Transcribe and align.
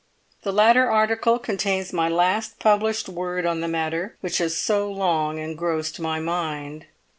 The 0.41 0.51
latter 0.51 0.89
article 0.89 1.37
contains 1.37 1.93
my 1.93 2.09
last 2.09 2.57
published 2.57 3.07
word 3.07 3.45
on 3.45 3.61
the 3.61 3.67
matter 3.67 4.15
which 4.21 4.39
has 4.39 4.57
so 4.57 4.91
long 4.91 5.37
engrossed 5.37 5.99
my 5.99 6.19
mind. 6.19 6.87